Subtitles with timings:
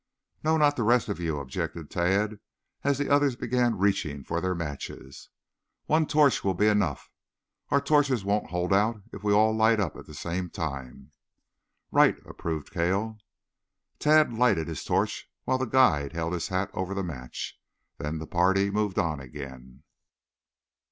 [0.43, 2.39] "No, not the rest of you," objected Tad,
[2.83, 5.29] as the others began reaching for their matches.
[5.85, 7.11] "One torch will be enough.
[7.69, 11.11] Our torches won't hold out if we all light up at the same time."
[11.91, 13.19] "Right," approved Cale.
[13.99, 17.59] Tad lighted his torch while the guide held his hat over the match.
[17.99, 19.83] Then the party moved on again.